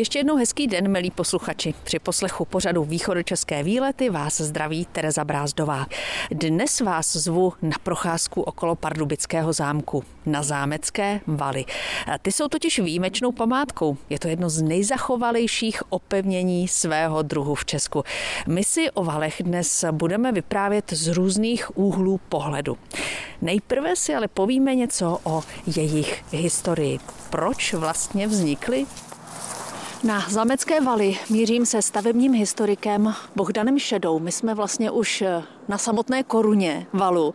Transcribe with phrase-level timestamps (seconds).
[0.00, 1.74] Ještě jednou hezký den, milí posluchači.
[1.84, 5.86] Při poslechu pořadu Východočeské výlety vás zdraví Tereza Brázdová.
[6.30, 11.64] Dnes vás zvu na procházku okolo Pardubického zámku, na zámecké valy.
[12.22, 13.96] Ty jsou totiž výjimečnou památkou.
[14.10, 18.04] Je to jedno z nejzachovalejších opevnění svého druhu v Česku.
[18.48, 22.78] My si o valech dnes budeme vyprávět z různých úhlů pohledu.
[23.42, 25.42] Nejprve si ale povíme něco o
[25.76, 26.98] jejich historii.
[27.30, 28.86] Proč vlastně vznikly?
[30.04, 34.18] Na Zamecké valy mířím se stavebním historikem Bohdanem Šedou.
[34.18, 37.34] My jsme vlastně už eh, na samotné koruně valu.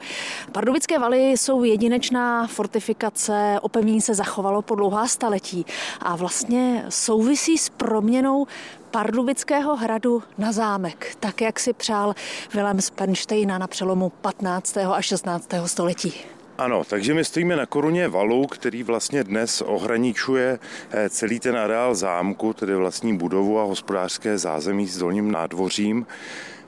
[0.52, 5.66] Pardubické valy jsou jedinečná fortifikace, opevnění se zachovalo po dlouhá staletí
[5.99, 8.48] a vlastně souvisí s proměnou
[8.91, 12.16] Pardubického hradu na zámek, tak jak si přál
[12.54, 14.77] Vilém Spenštejna na přelomu 15.
[14.77, 15.49] a 16.
[15.66, 16.34] století.
[16.58, 20.59] Ano, takže my stojíme na koruně valu, který vlastně dnes ohraničuje
[20.91, 26.05] eh, celý ten areál zámku, tedy vlastní budovu a hospodářské zázemí s dolním nádvořím.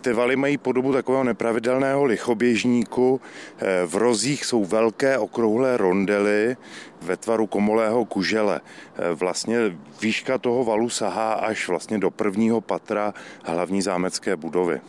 [0.08, 3.22] Ty valy mají podobu takového nepravidelného lichoběžníku.
[3.58, 6.58] Eh, v rozích jsou velké okrouhlé rondely
[7.02, 8.62] ve tvaru komolého kužele.
[8.62, 9.58] Eh, vlastně
[10.02, 14.82] výška toho valu sahá až vlastně do prvního patra hlavní zámecké budovy.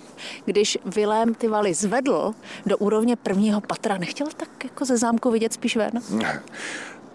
[0.44, 2.34] Když Vilém ty valy zvedl
[2.66, 5.92] do úrovně prvního patra, nechtěl tak jako ze zámku vidět spíš ven?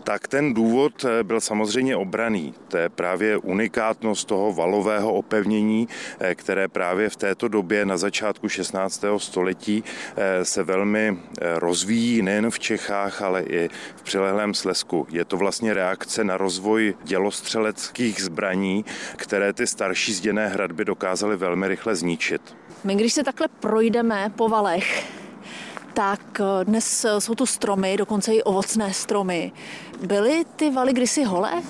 [0.03, 2.53] tak ten důvod eh, byl samozřejmě obraný.
[2.67, 5.87] To je právě unikátnost toho valového opevnění,
[6.19, 9.19] eh, které právě v této době na začátku 16.
[9.19, 9.83] století
[10.15, 11.17] eh, se velmi
[11.55, 15.07] rozvíjí nejen v Čechách, ale i v přilehlém Slesku.
[15.09, 21.67] Je to vlastně reakce na rozvoj dělostřeleckých zbraní, které ty starší zděné hradby dokázaly velmi
[21.67, 22.55] rychle zničit.
[22.83, 25.05] My když se takhle projdeme po valech,
[25.94, 29.52] tak eh, dnes eh, jsou tu stromy, dokonce i ovocné stromy.
[30.08, 31.61] Byly ty valy kdysi holé?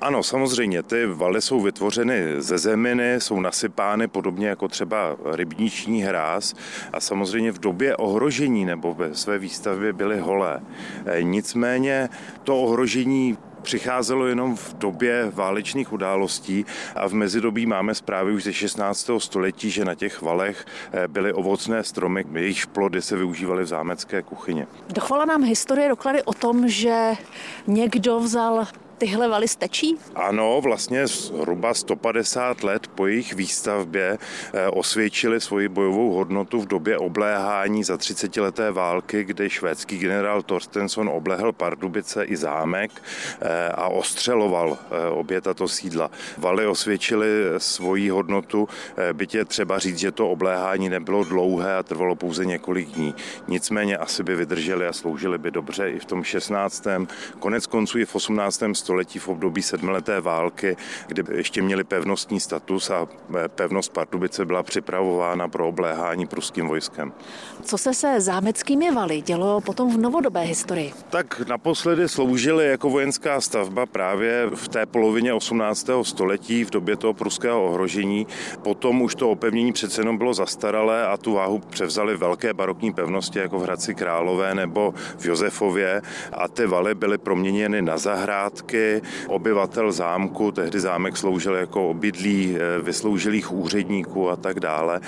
[0.00, 6.54] Ano, samozřejmě, ty valy jsou vytvořeny ze zeminy, jsou nasypány podobně jako třeba rybniční hráz
[6.92, 10.60] a samozřejmě v době ohrožení nebo ve své výstavbě byly holé.
[11.06, 12.08] Eh, nicméně
[12.44, 18.52] to ohrožení přicházelo jenom v době válečných událostí a v mezidobí máme zprávy už ze
[18.52, 19.10] 16.
[19.18, 24.22] století, že na těch valech eh, byly ovocné stromy, jejichž plody se využívaly v zámecké
[24.22, 24.66] kuchyni.
[24.88, 27.12] Dochvala nám historie doklady o tom, že
[27.66, 28.66] někdo vzal
[28.98, 29.96] tyhle valy stečí?
[30.14, 34.18] Ano, vlastně zhruba 150 let po jejich výstavbě
[34.54, 40.42] eh, osvědčili svoji bojovou hodnotu v době obléhání za 30 leté války, kdy švédský generál
[40.42, 42.90] Torstensson oblehl Pardubice i zámek
[43.40, 46.10] eh, a ostřeloval eh, obě tato sídla.
[46.38, 47.28] Valy osvědčili
[47.58, 48.68] svoji hodnotu,
[49.12, 53.14] bytě třeba říct, že to obléhání nebylo dlouhé a trvalo pouze několik dní.
[53.48, 56.86] Nicméně asi by vydrželi a sloužili by dobře i v tom 16.
[57.38, 58.85] Konec konců i v 18 století
[59.18, 60.76] v období sedmileté války,
[61.06, 63.08] kdy ještě měli pevnostní status a
[63.48, 67.12] pevnost Pardubice byla připravována pro obléhání pruským vojskem.
[67.62, 70.92] Co se se zámeckými valy dělo potom v novodobé historii?
[71.10, 75.90] Tak naposledy sloužily jako vojenská stavba právě v té polovině 18.
[76.02, 78.26] století v době toho pruského ohrožení.
[78.62, 83.38] Potom už to opevnění přece jenom bylo zastaralé a tu váhu převzali velké barokní pevnosti
[83.38, 86.02] jako v Hradci Králové nebo v Josefově
[86.32, 92.56] a ty valy byly proměněny na zahrádky stovky obyvatel zámku, tehdy zámek sloužil jako obydlí
[92.56, 95.00] eh, vysloužilých úředníků a tak dále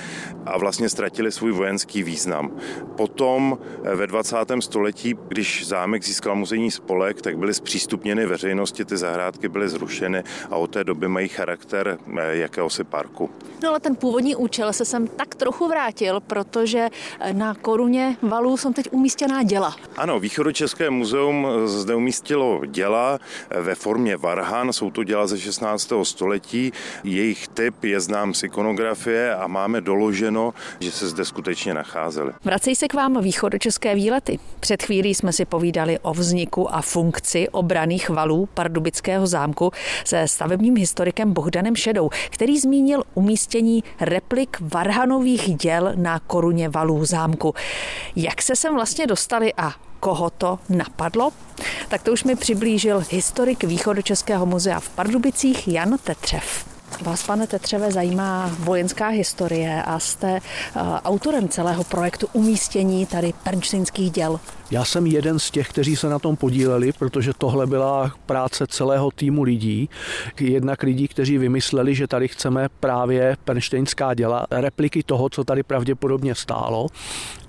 [0.47, 2.51] a vlastně ztratili svůj vojenský význam.
[2.97, 4.37] Potom eh, ve 20.
[4.61, 10.57] století, když zámek získal muzejní spolek, tak byly zpřístupněny veřejnosti, ty zahrádky byly zrušeny a
[10.57, 13.31] od té doby mají charakter eh, jakéhosi parku.
[13.63, 16.89] No ale ten původní účel se sem tak trochu vrátil, protože
[17.33, 19.77] na koruně valů jsou teď umístěná děla.
[19.97, 23.19] Ano, Východočeské muzeum zde umístilo děla,
[23.63, 24.73] ve formě varhan.
[24.73, 25.93] Jsou to děla ze 16.
[26.03, 26.73] století.
[27.05, 32.33] Jejich typ je znám z ikonografie a máme doloženo, že se zde skutečně nacházely.
[32.45, 34.39] Vracej se k vám východočeské výlety.
[34.61, 39.73] Před chvílí jsme si povídali o vzniku a funkci obraných valů Pardubického zámku
[40.05, 47.55] se stavebním historikem Bohdanem Šedou, který zmínil umístění replik varhanových děl na koruně valů zámku.
[48.17, 51.31] Jak se sem vlastně dostali a koho to napadlo?
[51.89, 56.69] Tak to už mi přiblížil historik Východočeského muzea v Pardubicích Jan Tetřev.
[57.03, 64.11] Vás, pane Tetřeve, zajímá vojenská historie a jste uh, autorem celého projektu umístění tady pernštejnských
[64.11, 64.41] děl.
[64.71, 69.11] Já jsem jeden z těch, kteří se na tom podíleli, protože tohle byla práce celého
[69.11, 69.89] týmu lidí.
[70.41, 76.35] Jednak lidí, kteří vymysleli, že tady chceme právě Pernštejnská děla, repliky toho, co tady pravděpodobně
[76.35, 76.87] stálo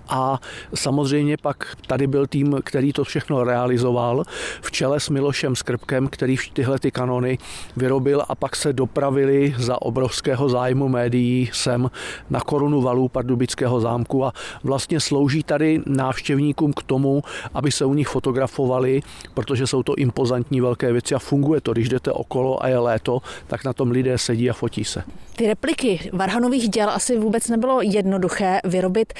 [0.09, 0.39] a
[0.75, 4.23] samozřejmě pak tady byl tým, který to všechno realizoval
[4.61, 7.37] v čele s Milošem Skrbkem, který tyhle ty kanony
[7.77, 11.91] vyrobil a pak se dopravili za obrovského zájmu médií sem
[12.29, 14.33] na korunu valů Pardubického zámku a
[14.63, 17.08] vlastně slouží tady návštěvníkům k tomu,
[17.53, 19.01] aby se u nich fotografovali,
[19.33, 21.73] protože jsou to impozantní velké věci a funguje to.
[21.73, 25.03] Když jdete okolo a je léto, tak na tom lidé sedí a fotí se.
[25.35, 29.13] Ty repliky Varhanových děl asi vůbec nebylo jednoduché vyrobit.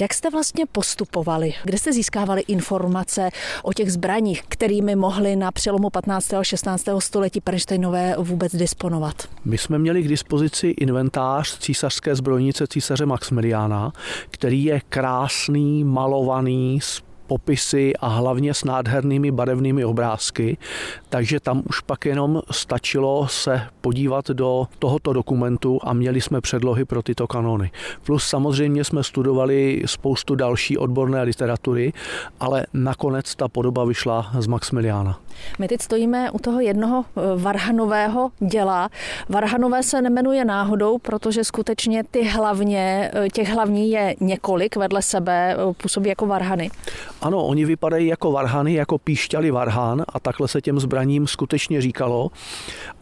[0.00, 1.54] Jak jste vlastně postupovali?
[1.64, 3.30] Kde jste získávali informace
[3.62, 6.34] o těch zbraních, kterými mohli na přelomu 15.
[6.34, 6.84] a 16.
[6.98, 9.28] století Pernštejnové vůbec disponovat?
[9.44, 13.92] My jsme měli k dispozici inventář císařské zbrojnice císaře Maximiliána,
[14.30, 20.56] který je krásný, malovaný, s popisy a hlavně s nádhernými barevnými obrázky,
[21.08, 26.84] takže tam už pak jenom stačilo se podívat do tohoto dokumentu a měli jsme předlohy
[26.84, 27.70] pro tyto kanony.
[28.06, 31.92] Plus samozřejmě jsme studovali spoustu další odborné literatury,
[32.40, 35.25] ale nakonec ta podoba vyšla z Maximiliána.
[35.58, 38.88] My teď stojíme u toho jednoho eh, varhanového děla.
[39.28, 45.56] Varhanové se nemenuje náhodou, protože skutečně ty hlavně, eh, těch hlavní je několik vedle sebe,
[45.58, 46.70] eh, působí jako varhany.
[47.20, 52.30] Ano, oni vypadají jako varhany, jako píšťaly varhán a takhle se těm zbraním skutečně říkalo.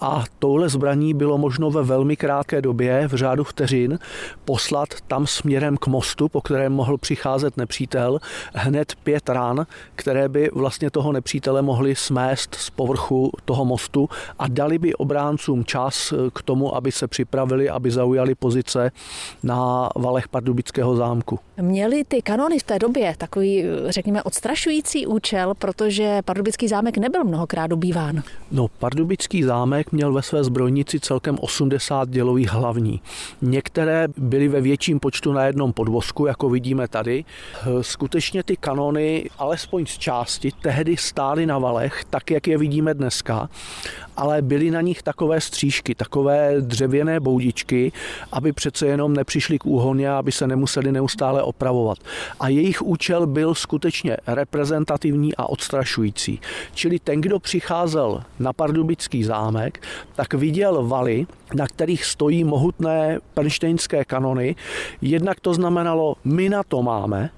[0.01, 3.99] A touhle zbraní bylo možno ve velmi krátké době, v řádu vteřin,
[4.45, 8.19] poslat tam směrem k mostu, po kterém mohl přicházet nepřítel,
[8.55, 14.49] hned pět ran, které by vlastně toho nepřítele mohly smést z povrchu toho mostu a
[14.49, 18.91] dali by obráncům čas k tomu, aby se připravili, aby zaujali pozice
[19.43, 21.39] na valech Pardubického zámku.
[21.61, 27.73] Měli ty kanony v té době takový, řekněme, odstrašující účel, protože Pardubický zámek nebyl mnohokrát
[27.73, 28.23] obýván.
[28.51, 33.01] No, Pardubický zámek měl ve své zbrojnici celkem 80 dělových hlavní.
[33.43, 37.25] Některé byly ve větším počtu na jednom podvozku, jako vidíme tady.
[37.81, 43.49] Skutečně ty kanony, alespoň z části, tehdy stály na valech, tak jak je vidíme dneska,
[44.17, 47.93] ale byly na nich takové střížky, takové dřevěné boudičky,
[48.33, 51.99] aby přece jenom nepřišli k úhoně, aby se nemuseli neustále opravovat.
[52.41, 56.41] A jejich účel byl skutečně reprezentativní a odstrašující.
[56.75, 59.83] Čili ten, kdo přicházel na Pardubický zámek,
[60.15, 64.57] tak viděl valy, na kterých stojí mohutné pernštejnské kanony.
[65.03, 67.31] Jednak to znamenalo, my na to máme,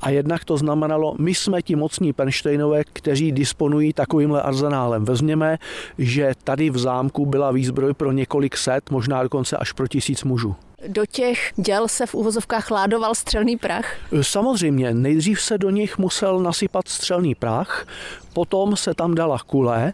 [0.00, 5.04] a jednak to znamenalo, my jsme ti mocní Penštejnové, kteří disponují takovýmhle arzenálem.
[5.04, 5.58] Vezměme,
[5.98, 10.56] že tady v zámku byla výzbroj pro několik set, možná dokonce až pro tisíc mužů.
[10.88, 13.96] Do těch děl se v uvozovkách ládoval střelný prach?
[14.22, 17.86] Samozřejmě, nejdřív se do nich musel nasypat střelný prach,
[18.32, 19.92] potom se tam dala kule,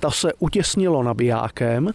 [0.00, 1.90] ta se utěsnilo nabijákem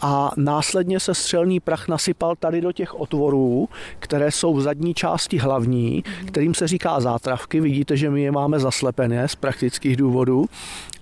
[0.00, 3.68] a následně se střelný prach nasypal tady do těch otvorů,
[3.98, 7.60] které jsou v zadní části hlavní, kterým se říká zátravky.
[7.60, 10.46] Vidíte, že my je máme zaslepené z praktických důvodů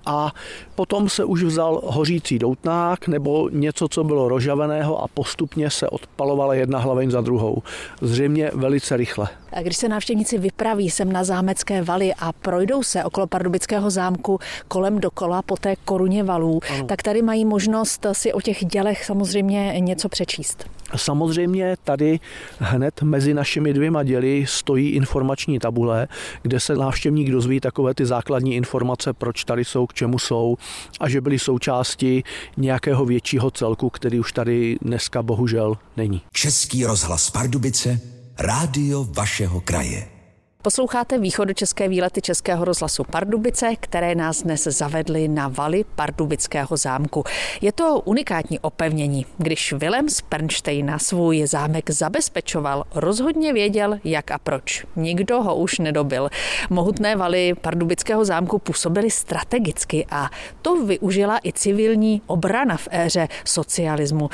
[0.06, 0.32] a
[0.74, 6.54] potom se už vzal hořící doutnák nebo něco, co bylo rožaveného a postupně se odpalovala
[6.54, 7.62] jedna hlaveň za druhou.
[8.00, 9.28] Zřejmě velice rychle.
[9.52, 14.38] A když se návštěvníci vypraví sem na zámecké valy a projdou se okolo Pardubického zámku
[14.68, 16.86] kolem dokola po té koruně valů, ano.
[16.86, 20.70] tak tady mají možnost si o těch dělech samozřejmě něco přečíst.
[20.96, 22.20] Samozřejmě tady
[22.58, 26.08] hned mezi našimi dvěma děly stojí informační tabule,
[26.42, 30.56] kde se návštěvník dozví takové ty základní informace, proč tady jsou, k čemu jsou
[31.00, 32.24] a že byly součástí
[32.56, 36.22] nějakého většího celku, který už tady dneska bohužel není.
[36.32, 38.00] Český rozhlas Pardubice,
[38.38, 40.19] rádio vašeho kraje.
[40.62, 47.24] Posloucháte východočeské výlety Českého rozhlasu Pardubice, které nás dnes zavedly na valy Pardubického zámku.
[47.60, 49.26] Je to unikátní opevnění.
[49.38, 54.86] Když Willem z Pernštejna svůj zámek zabezpečoval, rozhodně věděl, jak a proč.
[54.96, 56.28] Nikdo ho už nedobil.
[56.70, 60.30] Mohutné valy Pardubického zámku působily strategicky a
[60.62, 64.30] to využila i civilní obrana v éře socialismu.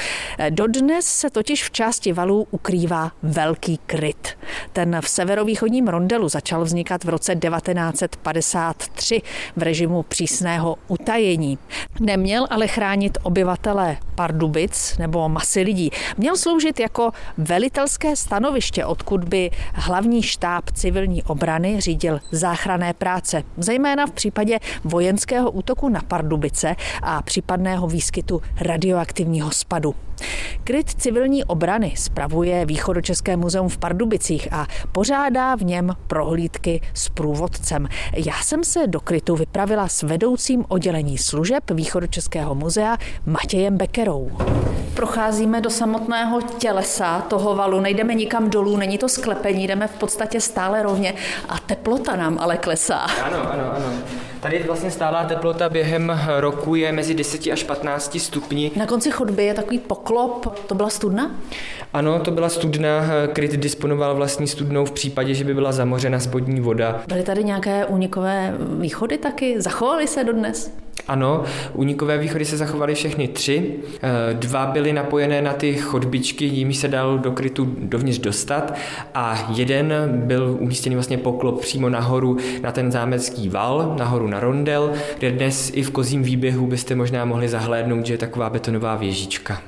[0.50, 4.28] Dodnes se totiž v části valů ukrývá velký kryt.
[4.72, 9.22] Ten v severovýchodním ronde modelu začal vznikat v roce 1953
[9.56, 11.58] v režimu přísného utajení.
[12.00, 15.90] Neměl ale chránit obyvatele Pardubic nebo masy lidí.
[16.16, 24.06] Měl sloužit jako velitelské stanoviště, odkud by hlavní štáb civilní obrany řídil záchranné práce, zejména
[24.06, 29.94] v případě vojenského útoku na Pardubice a případného výskytu radioaktivního spadu.
[30.64, 37.88] Kryt civilní obrany spravuje Východočeské muzeum v Pardubicích a pořádá v něm prohlídky s průvodcem.
[38.16, 42.96] Já jsem se do krytu vypravila s vedoucím oddělení služeb Východočeského muzea
[43.26, 44.30] Matějem Bekerou.
[44.94, 50.40] Procházíme do samotného tělesa toho valu, nejdeme nikam dolů, není to sklepení, jdeme v podstatě
[50.40, 51.14] stále rovně
[51.48, 52.96] a teplota nám ale klesá.
[52.98, 53.86] Ano, ano, ano.
[54.40, 58.70] Tady vlastně stálá teplota během roku je mezi 10 až 15 stupni.
[58.76, 61.30] Na konci chodby je takový poklop, to byla studna?
[61.92, 66.60] Ano, to byla studna, kryt disponoval vlastní studnou v případě, že by byla zamořena spodní
[66.60, 67.02] voda.
[67.08, 69.60] Byly tady nějaké únikové východy taky?
[69.60, 70.72] Zachovaly se dodnes?
[71.08, 73.74] Ano, únikové východy se zachovaly všechny tři.
[74.02, 78.74] Eh, dva byly napojené na ty chodbičky, jimi se dal do krytu dovnitř dostat
[79.14, 84.92] a jeden byl umístěný vlastně poklop přímo nahoru na ten zámecký val, nahoru na rondel,
[85.18, 89.62] kde dnes i v kozím výběhu byste možná mohli zahlédnout, že je taková betonová věžička.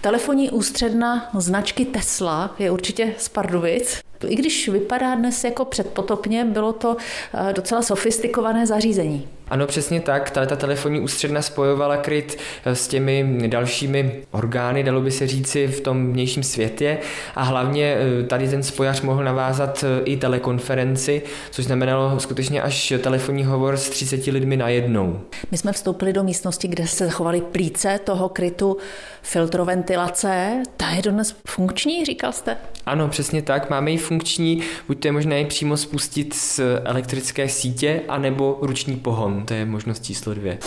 [0.00, 4.00] Telefonní ústředna značky Tesla je určitě z Pardubic.
[4.28, 6.96] I když vypadá dnes jako předpotopně, bylo to
[7.34, 9.28] eh, docela sofistikované zařízení.
[9.50, 10.30] Ano, přesně tak.
[10.30, 15.80] Ta telefonní ústředna spojovala kryt eh, s těmi dalšími orgány, dalo by se říci, v
[15.80, 16.98] tom vnějším světě
[17.34, 23.44] a hlavně eh, tady ten spojař mohl navázat i telekonferenci, což znamenalo skutečně až telefonní
[23.44, 25.20] hovor s 30 lidmi najednou.
[25.50, 28.76] My jsme vstoupili do místnosti, kde se zachovaly plíce toho krytu,
[29.22, 30.62] filtroventilace.
[30.76, 32.56] Ta je dodnes funkční, říkal jste?
[32.86, 33.70] Ano, přesně tak.
[33.70, 38.96] Máme ji funkční, buď to je možné ji přímo spustit z elektrické sítě, anebo ruční
[38.96, 39.46] pohon.
[39.46, 40.58] To je možnost číslo dvě.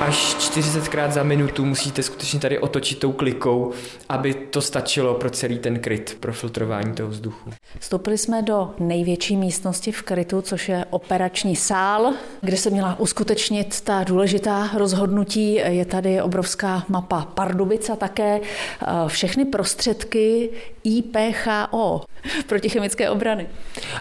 [0.00, 3.72] Až 40krát za minutu musíte skutečně tady otočit tou klikou,
[4.08, 7.50] aby to stačilo pro celý ten kryt, pro filtrování toho vzduchu.
[7.78, 13.80] Vstoupili jsme do největší místnosti v krytu, což je operační sál, kde se měla uskutečnit
[13.80, 15.54] ta důležitá rozhodnutí.
[15.54, 20.50] Je tady obrovská mapa Pardubic a také eh, všechny prostředky
[20.84, 22.00] IPHO,
[22.46, 23.46] protichemické obrany.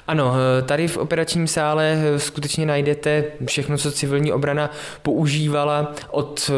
[0.08, 6.52] Ano, eh, tady v operačním sále eh, skutečně najdete všechno, co civilní obrana používala od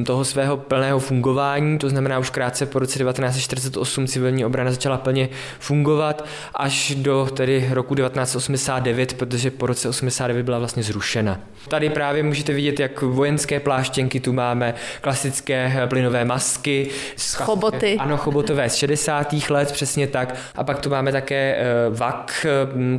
[0.00, 4.96] eh, toho svého plného fungování, to znamená už krátce po roce 1948 civilní obrana začala
[4.96, 5.28] plně
[5.58, 6.24] fungovat
[6.54, 11.40] až do tedy roku 1989, protože po roce 89 byla vlastně zrušena.
[11.68, 16.88] Tady právě můžete vidět, jak vojenské pláštěnky tu máme, klasické plynové masky.
[17.36, 17.96] Choboty.
[17.98, 19.34] Ano, chobotové z 60.
[19.50, 20.36] let, přesně tak.
[20.54, 21.58] A pak tu máme také
[21.90, 22.46] VAK,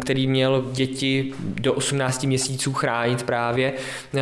[0.02, 3.74] který měl děti do 18 měsíců chránit právě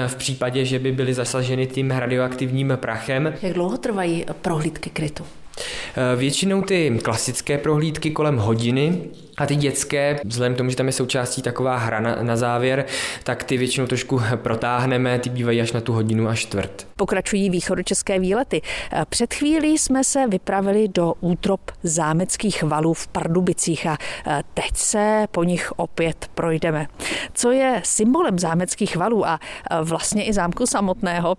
[0.07, 3.33] v případě, že by byly zasaženy tím radioaktivním prachem.
[3.41, 5.25] Jak dlouho trvají prohlídky krytu?
[5.57, 9.01] Eh, většinou ty klasické prohlídky kolem hodiny,
[9.37, 12.85] a ty dětské, vzhledem k tomu, že tam je součástí taková hra na, na závěr,
[13.23, 16.87] tak ty většinou trošku protáhneme, ty bývají až na tu hodinu a čtvrt.
[16.95, 18.61] Pokračují východočeské výlety.
[18.91, 23.97] Eh, před chvílí jsme se vypravili do útrop zámeckých valů v Pardubicích a
[24.27, 26.87] eh, teď se po nich opět projdeme.
[27.33, 29.39] Co je symbolem zámeckých valů a
[29.83, 31.35] vlastně i zámku samotného?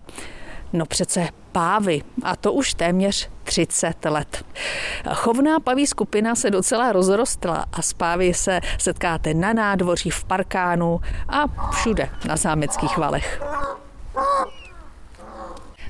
[0.73, 4.45] No přece pávy, a to už téměř 30 let.
[5.13, 11.01] Chovná paví skupina se docela rozrostla a s pávy se setkáte na nádvoří, v parkánu
[11.29, 13.41] a všude na zámeckých valech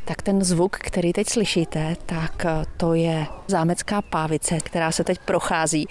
[0.08, 2.46] tak ten zvuk, který teď slyšíte, tak
[2.78, 5.88] to je zámecká pávice, která se teď prochází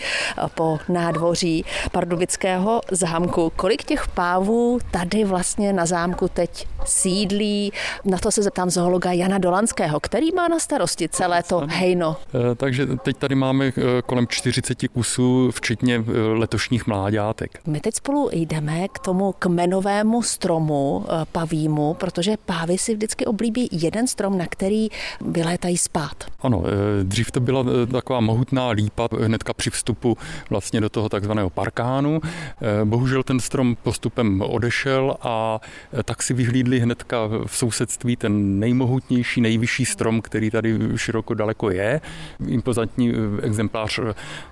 [0.54, 3.52] po nádvoří pardubického zámku.
[3.56, 7.72] Kolik těch pávů tady vlastně na zámku teď sídlí?
[8.04, 12.16] Na to se zeptám zoologa Jana Dolanského, který má na starosti celé to hejno.
[12.34, 13.72] Eh, takže teď tady máme
[14.06, 17.50] kolem 40 kusů, včetně letošních mláďátek.
[17.66, 24.06] My teď spolu jdeme k tomu kmenovému stromu pavímu, protože pávy si vždycky oblíbí jeden
[24.06, 24.88] strom, na který
[25.20, 26.24] vylétají spát.
[26.40, 30.16] Ano, eh, dřív to byla eh, taková mohutná lípa hnedka při vstupu
[30.50, 32.20] vlastně do toho takzvaného parkánu.
[32.22, 35.60] Eh, bohužel ten strom postupem odešel a
[36.04, 42.00] tak si vyhlídli hnedka v sousedství ten nejmohutnější, nejvyšší strom, který tady široko daleko je,
[42.46, 44.00] impozantní exemplář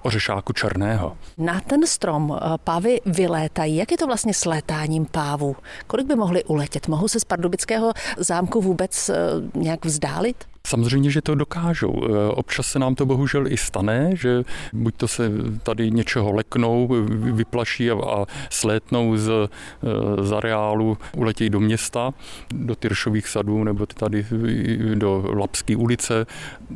[0.02, 1.16] ořešáku černého.
[1.38, 3.76] Na ten strom pávy vylétají.
[3.76, 5.56] Jak je to vlastně s létáním pávů?
[5.86, 6.88] Kolik by mohli uletět?
[6.88, 9.10] Mohou se z pardubického zámku vůbec
[9.54, 10.36] nějak vzdálit?
[10.66, 12.04] Samozřejmě, že to dokážou.
[12.04, 14.42] E, občas se nám to bohužel i stane, že
[14.72, 15.30] buď to se
[15.62, 16.88] tady něčeho leknou,
[17.32, 19.48] vyplaší a slétnou z, e,
[20.24, 22.14] z areálu, uletějí do města,
[22.50, 24.26] do Tyršových sadů nebo tady
[24.94, 26.26] do Lapské ulice.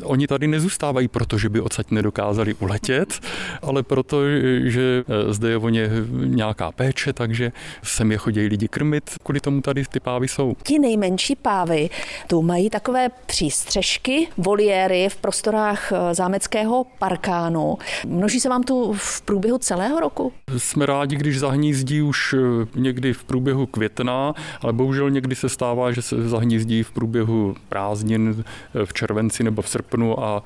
[0.02, 3.20] Oni tady nezůstávají proto, že by odsaď nedokázali uletět,
[3.62, 4.22] ale proto,
[4.64, 7.52] že e, zde je o ně nějaká péče, takže
[7.82, 10.56] sem je chodí lidi krmit, kvůli tomu tady ty pávy jsou.
[10.62, 11.90] Ti nejmenší pávy
[12.26, 17.78] tu mají takové přístřeší, střešky, voliéry v prostorách eh, zámeckého parkánu.
[18.06, 20.32] Množí se vám tu v průběhu celého roku?
[20.56, 25.92] Jsme rádi, když zahnízdí už eh, někdy v průběhu května, ale bohužel někdy se stává,
[25.92, 28.44] že se zahnízdí v průběhu prázdnin
[28.74, 30.42] eh, v červenci nebo v srpnu a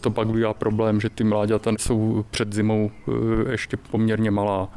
[0.00, 2.90] to pak bývá problém, že ty mláďata jsou před zimou
[3.50, 4.68] ještě poměrně malá.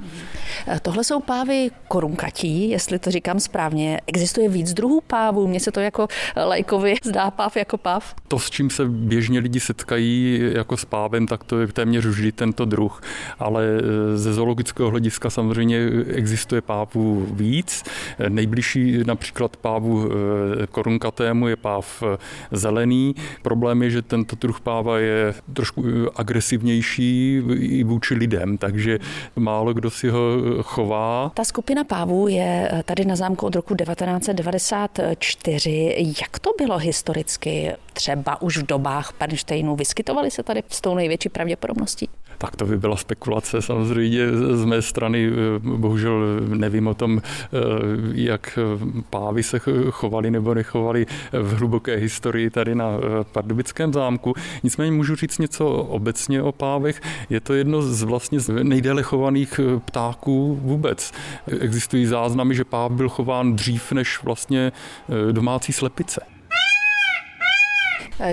[0.82, 4.02] Tohle jsou pávy korunkatí, jestli to říkám správně.
[4.08, 5.48] Existuje víc druhů pávů?
[5.48, 6.08] Mně se to jako
[6.46, 7.97] lajkovi zdá páv jako páv.
[8.28, 12.32] To, s čím se běžně lidi setkají jako s pávem, tak to je téměř vždy
[12.32, 13.02] tento druh.
[13.40, 17.84] Ale e, ze zoologického hlediska samozřejmě existuje pávů víc.
[18.30, 20.10] Nejbližší například pávu e,
[20.68, 22.18] korunkatému je páv e,
[22.52, 23.16] zelený.
[23.42, 25.84] Problém je, že tento druh páva je trošku
[26.16, 29.00] agresivnější i vůči lidem, takže
[29.36, 30.20] málo kdo si ho
[30.62, 31.32] chová.
[31.34, 36.14] Ta skupina pávů je tady na zámku od roku 1994.
[36.22, 37.74] Jak to bylo historicky?
[37.98, 42.10] Třeba už v dobách Pernsteinů vyskytovaly se tady s tou největší pravděpodobností?
[42.38, 45.30] Tak to by byla spekulace samozřejmě z mé strany.
[45.60, 47.22] Bohužel nevím o tom,
[48.14, 48.60] jak
[49.10, 52.86] pávy se chovali nebo nechovali v hluboké historii tady na
[53.32, 54.34] Pardubickém zámku.
[54.64, 57.02] Nicméně můžu říct něco obecně o pávech.
[57.30, 61.12] Je to jedno z vlastně nejdéle chovaných ptáků vůbec.
[61.60, 64.72] Existují záznamy, že páv byl chován dřív než vlastně
[65.32, 66.22] domácí slepice.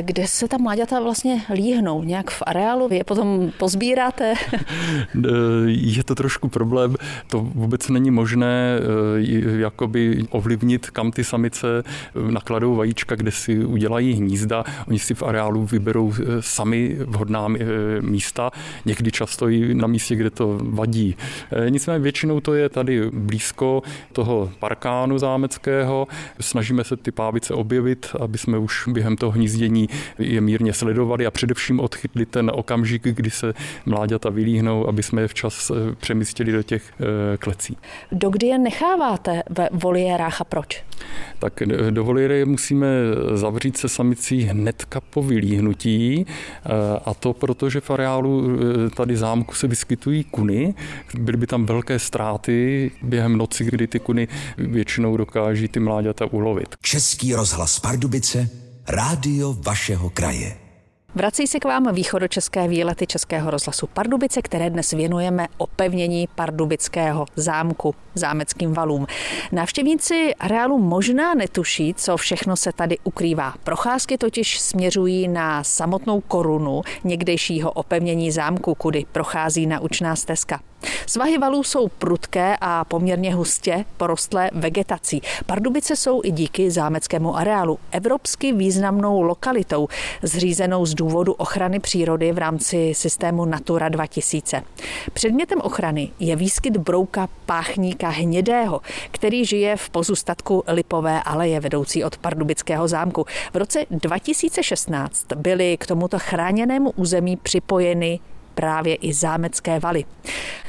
[0.01, 2.03] Kde se ta mláďata vlastně líhnou?
[2.03, 2.89] Nějak v areálu?
[2.89, 4.35] Vy je potom pozbíráte?
[5.67, 6.97] je to trošku problém.
[7.27, 13.65] To vůbec není možné eh, jakoby ovlivnit, kam ty samice eh, nakladou vajíčka, kde si
[13.65, 14.65] udělají hnízda.
[14.89, 17.49] Oni si v areálu vyberou eh, sami vhodná
[18.01, 18.51] místa,
[18.85, 21.17] někdy často i na místě, kde to vadí.
[21.69, 26.07] Nicméně většinou to je tady blízko toho parkánu zámeckého.
[26.41, 29.89] Snažíme se ty pávice objevit, aby jsme už během toho hnízdění řízení
[30.19, 33.55] je mírně sledovali a především odchytli ten okamžik, kdy se
[33.87, 37.77] mláďata vylíhnou, aby jsme je včas eh, přemístili do těch eh, klecí.
[38.13, 40.85] Dokdy je necháváte ve voliérách a proč?
[41.39, 42.87] Tak eh, do voliéry musíme
[43.35, 46.27] zavřít se samicí hnedka po vylíhnutí
[47.05, 48.59] a to proto, že v areálu
[48.97, 50.75] tady zámku se vyskytují kuny.
[51.19, 54.29] Byly by tam velké ztráty během noci, kdy ty kuny
[54.59, 56.75] většinou dokáží ty mláďata ulovit.
[56.83, 60.64] Český rozhlas Pardubice rádio vašeho kraje.
[61.17, 67.95] Vrací se k vám východočeské výlety Českého rozhlasu Pardubice, které dnes věnujeme opevnění pardubického zámku,
[68.15, 69.07] zámeckým valům.
[69.53, 73.55] Návštěvníci areálu možná netuší, co všechno se tady ukrývá.
[73.65, 80.61] Procházky totiž směřují na samotnou korunu někdejšího opevnění zámku, kudy prochází naučná stezka.
[81.07, 85.23] Svahy valů jsou prudké a poměrně hustě porostlé vegetací.
[85.47, 89.89] Pardubice jsou i díky zámeckému areálu evropsky významnou lokalitou,
[90.23, 94.63] zřízenou z důvodu ochrany přírody v rámci systému Natura 2000.
[95.13, 102.17] Předmětem ochrany je výskyt brouka páchníka hnědého, který žije v pozůstatku Lipové aleje vedoucí od
[102.17, 103.27] Pardubického zámku.
[103.53, 108.21] V roce 2016 byly k tomuto chráněnému území připojeny
[108.55, 110.05] právě i zámecké valy.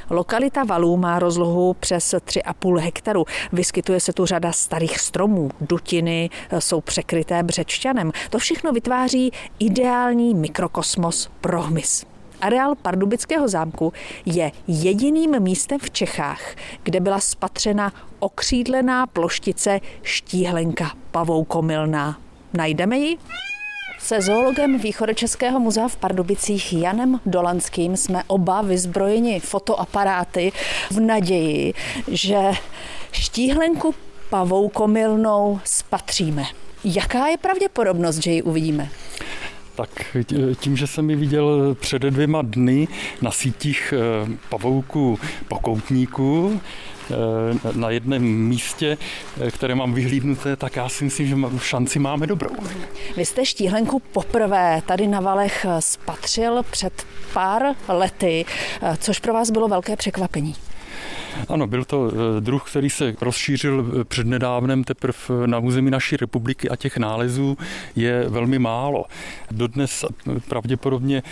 [0.09, 3.25] Lokalita Valů má rozlohu přes 3,5 hektaru.
[3.51, 8.11] Vyskytuje se tu řada starých stromů, dutiny jsou překryté břečťanem.
[8.29, 12.05] To všechno vytváří ideální mikrokosmos pro hmyz.
[12.41, 13.93] Areál Pardubického zámku
[14.25, 22.19] je jediným místem v Čechách, kde byla spatřena okřídlená ploštice štíhlenka pavoukomilná.
[22.53, 23.17] Najdeme ji?
[23.99, 30.51] Se zoologem Východočeského muzea v Pardubicích Janem Dolanským jsme oba vyzbrojeni fotoaparáty
[30.91, 31.73] v naději,
[32.07, 32.37] že
[33.11, 33.95] štíhlenku
[34.29, 36.43] pavoukomilnou spatříme.
[36.83, 38.89] Jaká je pravděpodobnost, že ji uvidíme?
[39.75, 40.15] Tak
[40.59, 42.87] tím, že jsem ji viděl před dvěma dny
[43.21, 46.61] na sítích eh, pavouků pokoutníků,
[47.73, 48.97] na jednom místě,
[49.41, 52.55] eh, které mám vyhlídnuté, tak já si myslím, že šanci máme dobrou.
[53.17, 58.45] Vy jste štíhlenku poprvé tady na Valech spatřil před pár lety,
[58.97, 60.55] což pro vás bylo velké překvapení.
[61.49, 66.69] Ano, byl to eh, druh, který se rozšířil eh, přednedávnem teprve na území naší republiky
[66.69, 67.57] a těch nálezů
[67.95, 69.05] je velmi málo.
[69.51, 71.23] Dodnes eh, pravděpodobně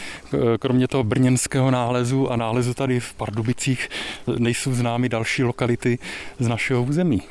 [0.60, 3.90] kromě toho brněnského nálezu a nálezu tady v Pardubicích
[4.38, 6.00] nejsou známy další lokality
[6.40, 7.22] z našeho území.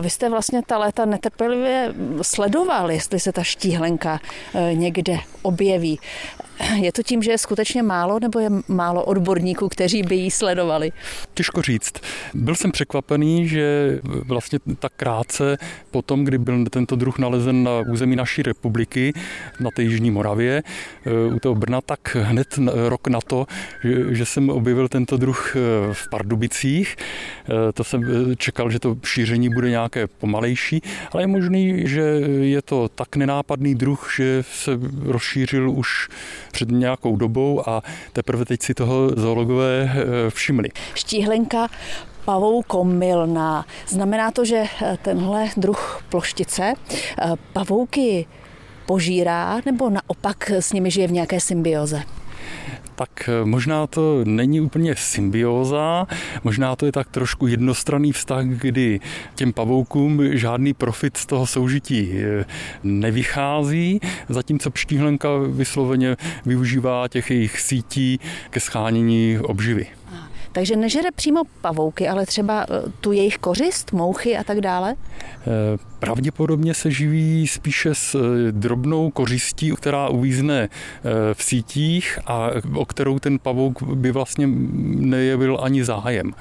[0.00, 4.20] Vy jste vlastně ta léta netrpělivě sledoval, jestli se ta štíhlenka
[4.74, 5.98] někde objeví.
[6.74, 10.92] Je to tím, že je skutečně málo, nebo je málo odborníků, kteří by ji sledovali?
[11.34, 11.92] Těžko říct.
[12.34, 15.56] Byl jsem překvapený, že vlastně tak krátce
[15.90, 19.12] potom, kdy byl tento druh nalezen na území naší republiky,
[19.60, 20.62] na té Jižní Moravě,
[21.06, 23.46] eh, u toho Brna, tak hned rok na to,
[24.10, 26.96] že, jsem objevil tento druh eh, v Pardubicích.
[26.96, 28.02] Eh, to jsem
[28.36, 32.02] čekal, že to šíření bude nějaké pomalejší, ale je možný, že
[32.40, 34.70] je to tak nenápadný druh, že se
[35.04, 36.08] rozšířil už
[36.56, 39.92] před nějakou dobou a teprve teď si toho zoologové
[40.28, 40.68] všimli.
[40.94, 41.68] Štíhlenka
[42.24, 43.66] pavoukomilná.
[43.88, 44.64] Znamená to, že
[45.02, 46.74] tenhle druh ploštice
[47.52, 48.26] pavouky
[48.86, 52.02] požírá nebo naopak s nimi žije v nějaké symbioze?
[52.96, 56.06] Tak eh, možná to není úplně symbioza,
[56.44, 59.00] možná to je tak trošku jednostranný vztah, kdy
[59.34, 62.44] těm pavoukům žádný profit z toho soužití eh,
[62.82, 69.86] nevychází, zatímco pštíhlenka vysloveně využívá těch jejich sítí ke schánění obživy.
[70.56, 74.94] Takže nežere přímo pavouky, ale třeba eh, tu jejich kořist, mouchy a tak dále?
[74.94, 75.44] Eh,
[75.98, 80.68] pravděpodobně se živí spíše s eh, drobnou kořistí, která uvízne
[81.34, 86.32] v sítích a o kterou ten pavouk by vlastně nejevil ani zájem.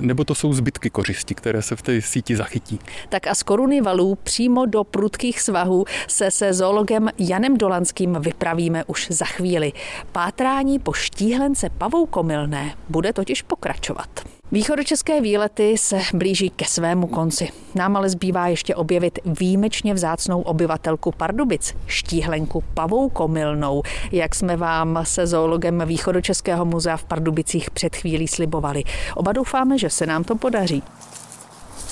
[0.00, 2.78] Nebo to jsou zbytky kořisti, které se v té síti zachytí.
[3.08, 8.84] Tak a z koruny valů přímo do prudkých svahů se se zoologem Janem Dolanským vypravíme
[8.84, 9.72] už za chvíli.
[10.12, 14.08] Pátrání po štíhlence pavoukomilné bude totiž pokračovat.
[14.54, 17.48] Východočeské výlety se blíží ke svému konci.
[17.74, 25.26] Nám ale zbývá ještě objevit výjimečně vzácnou obyvatelku Pardubic, štíhlenku pavoukomilnou, jak jsme vám se
[25.26, 28.82] zoologem Východočeského muzea v Pardubicích před chvílí slibovali.
[29.14, 30.82] Oba doufáme, že se nám to podaří.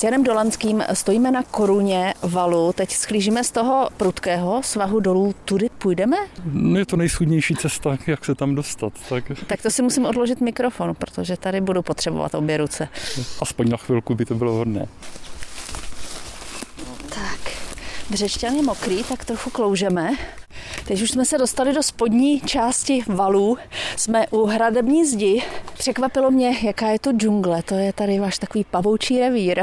[0.02, 5.68] S Janem Dolanským stojíme na koruně valu, teď schlížíme z toho prudkého svahu dolů, tudy
[5.78, 6.16] půjdeme?
[6.52, 8.92] No je to nejschudnější cesta, jak se tam dostat.
[9.08, 9.24] Tak...
[9.46, 12.88] tak to si musím odložit mikrofon, protože tady budu potřebovat obě ruce.
[13.40, 14.86] Aspoň na chvilku by to bylo hodné.
[17.08, 17.52] Tak,
[18.10, 20.10] břečťan je mokrý, tak trochu kloužeme.
[20.84, 23.58] Teď už jsme se dostali do spodní části valů.
[23.96, 25.42] Jsme u hradební zdi.
[25.82, 27.62] Překvapilo mě, jaká je to džungle.
[27.62, 29.62] To je tady váš takový pavoučí revír.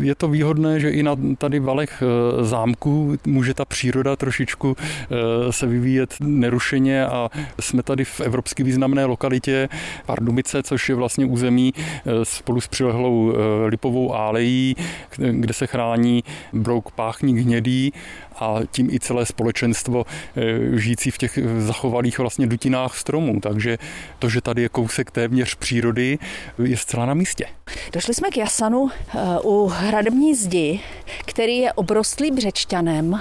[0.00, 5.52] Je to výhodné, že i na tady valech eh, zámku může ta příroda trošičku eh,
[5.52, 9.68] se vyvíjet nerušeně a jsme tady v evropsky významné lokalitě
[10.06, 13.32] Pardubice, což je vlastně území eh, spolu s přilehlou
[13.66, 14.76] lipovou álejí,
[15.16, 17.92] kde se chrání brouk páchník hnědý
[18.40, 20.04] a tím i celé společenstvo
[20.36, 23.40] eh, žijící v těch zachovalých vlastně dutinách stromů.
[23.40, 23.78] Takže
[24.18, 26.18] to, že tady je kousek téměř přírody,
[26.64, 27.46] je zcela na místě.
[27.92, 30.80] Došli jsme k Jasanu eh, u hradební zdi,
[31.26, 33.20] který je obrostlý břečťanem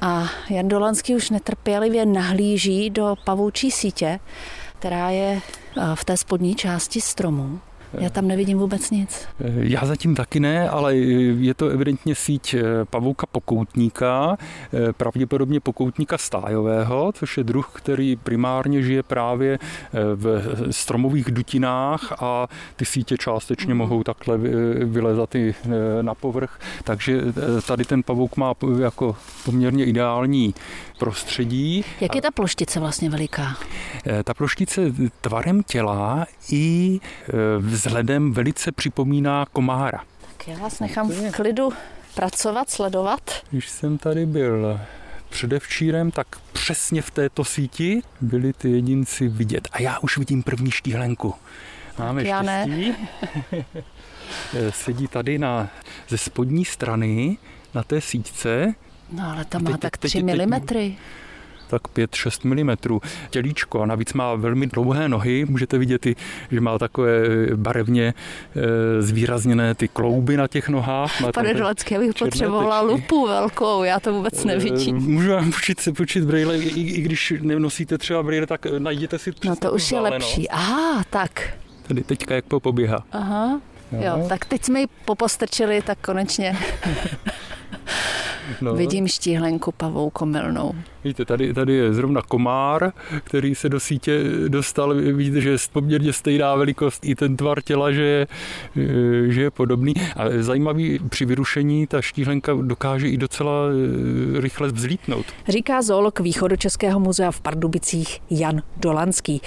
[0.00, 4.20] a Jan Dolanský už netrpělivě nahlíží do pavoučí sítě,
[4.78, 7.60] která je eh, v té spodní části stromu.
[7.98, 9.26] Já tam nevidím vůbec nic.
[9.54, 16.18] Já zatím taky ne, ale je to evidentně síť eh, pavouka pokoutníka, eh, pravděpodobně pokoutníka
[16.18, 23.16] stájového, což je druh, který primárně žije právě eh, v stromových dutinách a ty sítě
[23.18, 24.38] částečně mohou takhle
[24.84, 25.54] vylezat i
[26.02, 26.58] na povrch.
[26.84, 27.20] Takže
[27.66, 30.54] tady ten pavouk má jako poměrně ideální
[30.98, 31.84] prostředí.
[32.00, 33.56] Jak je ta ploštice vlastně veliká?
[34.24, 34.80] Ta ploštice
[35.20, 37.00] tvarem těla i
[37.58, 40.04] vzhledem velice připomíná komára.
[40.38, 41.72] Tak já vás nechám v klidu
[42.14, 43.20] pracovat, sledovat.
[43.50, 44.80] Když jsem tady byl
[45.28, 49.68] předevčírem, tak přesně v této síti byli ty jedinci vidět.
[49.72, 51.34] A já už vidím první štíhlenku.
[51.98, 52.94] Máme tak já štěstí.
[53.52, 53.64] Ne.
[54.70, 55.68] Sedí tady na,
[56.08, 57.38] ze spodní strany
[57.74, 58.74] na té síťce.
[59.12, 60.60] No ale ta má teď, tak 3 mm
[61.68, 65.44] tak 5-6 mm tělíčko a navíc má velmi dlouhé nohy.
[65.48, 66.16] Můžete vidět, i,
[66.50, 67.22] že má takové
[67.56, 68.14] barevně
[68.56, 71.20] e, zvýrazněné ty klouby na těch nohách.
[71.20, 72.92] Má Pane Dolecký, já bych potřebovala tečky.
[72.92, 74.96] lupu velkou, já to vůbec nevidím.
[74.96, 79.32] Můžu vám počít se počít brýle, i, i když nenosíte třeba brýle, tak najděte si
[79.44, 80.48] No to už je lepší.
[80.48, 81.52] Aha, tak.
[81.86, 83.04] Tady teďka jak poběha.
[83.12, 83.60] Aha,
[83.92, 84.00] jo.
[84.02, 86.58] jo, tak teď jsme ji popostrčili, tak konečně.
[88.60, 88.74] No.
[88.74, 90.72] Vidím štíhlenku pavoukomilnou.
[91.04, 92.92] Víte, tady, tady je zrovna komár,
[93.24, 94.94] který se do sítě dostal.
[94.94, 98.26] Vidíte, že je poměrně stejná velikost i ten tvar těla, že je,
[99.28, 99.94] že je podobný.
[100.16, 103.52] A zajímavý při vyrušení ta štíhlenka dokáže i docela
[104.36, 105.26] eh, rychle vzlítnout.
[105.48, 109.40] Říká zoolog Východočeského muzea v Pardubicích Jan Dolanský.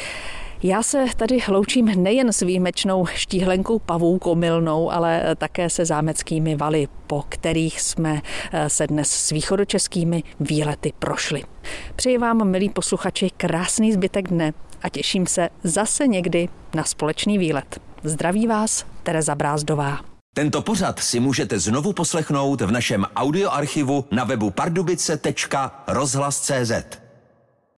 [0.64, 6.88] Já se tady hloučím nejen s výjimečnou štíhlenkou pavoukou milnou, ale také se zámeckými valy,
[7.08, 11.44] po kterých jsme eh, se dnes s východočeskými výlety prošli.
[11.96, 17.80] Přeji vám, milí posluchači, krásný zbytek dne a těším se zase někdy na společný výlet.
[18.04, 20.00] Zdraví vás Tereza Brázdová.
[20.36, 27.07] Tento pořad si můžete znovu poslechnout v našem audioarchivu na webu pardubice.rozhlas.cz.